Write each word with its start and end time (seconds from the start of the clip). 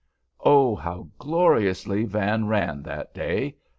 Oh, 0.43 0.73
how 0.75 1.09
gloriously 1.19 2.05
Van 2.05 2.47
ran 2.47 2.81
that 2.81 3.13
day! 3.13 3.57